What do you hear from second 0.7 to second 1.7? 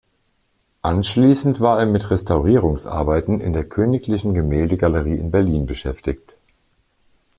Anschließend